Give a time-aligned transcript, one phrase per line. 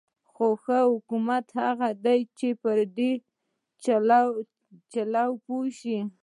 [0.31, 3.11] خو ښه حکومت هغه دی چې په دې
[4.93, 5.13] چل
[5.45, 5.97] پوه شي.